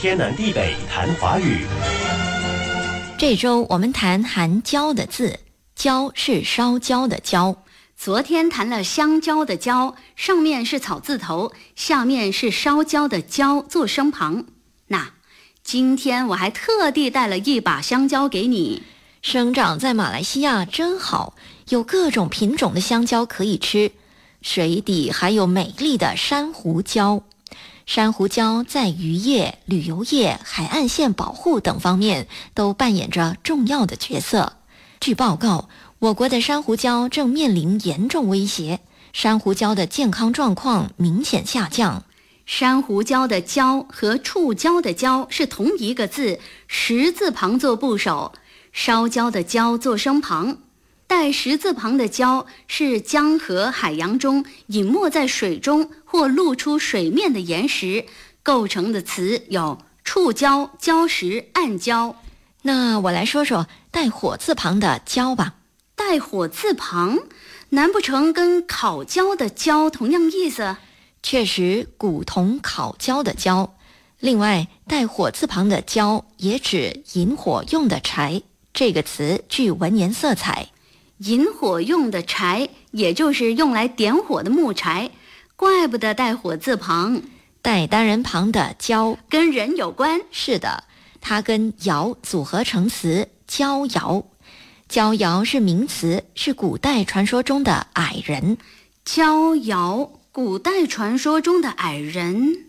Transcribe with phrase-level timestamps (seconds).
[0.00, 1.66] 天南地北谈华语。
[3.18, 5.38] 这周我们谈含“椒”的字
[5.76, 7.54] ，“椒”是烧焦的“焦”。
[7.98, 14.46] 昨天谈了香蕉的“蕉”，上面是草字头，下面是烧焦的“焦”做声旁。
[14.86, 15.10] 那
[15.62, 18.82] 今天我还特地带了一把香蕉给你。
[19.20, 21.34] 生长在马来西亚真好，
[21.68, 23.92] 有各种品种的香蕉可以吃，
[24.40, 27.20] 水底还有美丽的珊瑚礁。
[27.92, 34.58] 珊瑚礁在渔业、旅游业、海岸线保护等方面都扮演着重要的角色。
[35.00, 38.78] 据报告，我国的珊瑚礁正面临严重威胁，
[39.12, 42.04] 珊瑚礁的健康状况明显下降。
[42.46, 48.32] 珊瑚礁的“礁”和触礁的“礁”是同一个字，十字旁做部首，
[48.72, 50.58] 烧焦的“焦”做声旁。
[51.10, 58.06] 带十字旁的“礁”是江河、海洋中隐没在水中或露出水面的岩石
[58.44, 62.14] 构成的词，有触礁、礁石、暗礁。
[62.62, 65.56] 那我来说说带火字旁的“礁”吧。
[65.96, 67.18] 带火字旁，
[67.70, 70.76] 难不成跟烤焦的“焦”同样意思？
[71.24, 73.74] 确实，古铜烤焦的“焦”。
[74.20, 78.42] 另外，带火字旁的“焦”也指引火用的柴，
[78.72, 80.68] 这个词具文言色彩。
[81.20, 85.10] 引火用的柴，也就是用来点火的木柴，
[85.54, 87.20] 怪不得带火字旁，
[87.60, 90.22] 带单人旁的“焦”跟人有关。
[90.30, 90.84] 是的，
[91.20, 94.24] 它跟“窑”组合成词“焦窑”。
[94.88, 98.56] 焦窑是名词，是古代传说中的矮人。
[99.04, 102.66] 焦窑，古代传说中的矮人。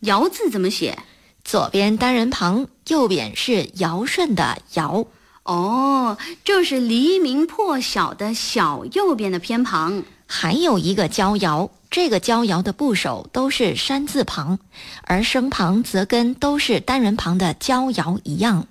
[0.00, 0.98] 窑字怎么写？
[1.44, 5.06] 左边单人旁，右边是尧舜的尧。
[5.44, 6.18] 哦，
[6.60, 14.58] 这是黎明破晓的晓右边的偏旁，还有一个焦遥，这个焦遥的部首都是山字旁，
[15.04, 18.66] 而声旁则跟都是单人旁的焦遥一样，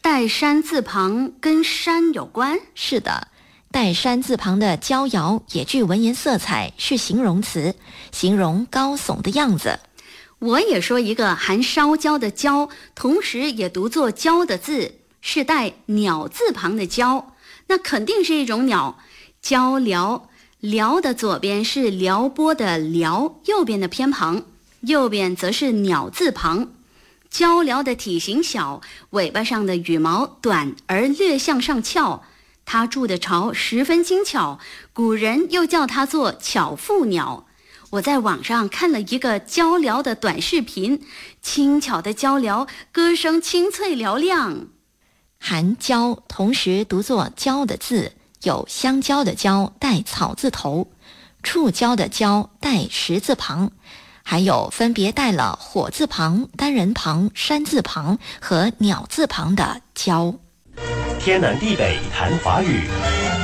[0.00, 2.58] 带山字旁跟山有关。
[2.74, 3.28] 是的，
[3.70, 7.74] 带山字旁的焦遥也具文言色彩，是形容词，
[8.10, 9.78] 形容高耸的样子。
[10.38, 14.94] 我也说一个含烧焦的焦，同时也读作焦的字。
[15.26, 17.24] 是带鸟字旁的“鹪”，
[17.66, 18.98] 那肯定是一种鸟。
[19.42, 20.22] 鹪鹩，
[20.62, 24.44] 鹩的左边是撩拨的撩，右边的偏旁，
[24.80, 26.72] 右边则是鸟字旁。
[27.30, 28.80] 鹪鹩的体型小，
[29.10, 32.22] 尾巴上的羽毛短而略向上翘，
[32.64, 34.58] 它筑的巢十分精巧，
[34.92, 37.46] 古人又叫它做巧妇鸟。
[37.90, 41.02] 我在网上看了一个鹪鹩的短视频，
[41.42, 44.68] 轻巧的鹪鹩，歌声清脆嘹亮。
[45.46, 48.12] 含“椒”同时读作“椒”的字，
[48.44, 50.88] 有香蕉的“蕉”带草字头，
[51.42, 53.70] 触礁的“礁”带石字旁，
[54.22, 60.34] 还有分别带了火字旁、单人旁、山字旁和鸟字旁的“礁”。
[61.20, 63.43] 天南地北谈华语。